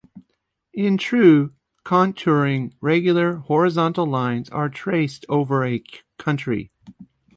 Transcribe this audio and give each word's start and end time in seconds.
In 0.73 0.97
true 0.97 1.53
contouring 1.85 2.73
regular 2.81 3.35
horizontal 3.35 4.07
lines 4.07 4.49
are 4.49 4.67
traced 4.67 5.27
over 5.29 5.63
a 5.63 5.83
country. 6.17 6.71